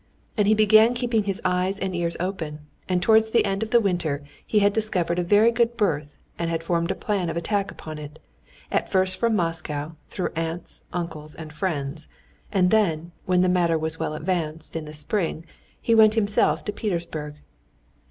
[0.35, 3.79] And he began keeping his eyes and ears open, and towards the end of the
[3.79, 7.69] winter he had discovered a very good berth and had formed a plan of attack
[7.69, 8.17] upon it,
[8.71, 12.07] at first from Moscow through aunts, uncles, and friends,
[12.51, 15.45] and then, when the matter was well advanced, in the spring,
[15.79, 17.35] he went himself to Petersburg.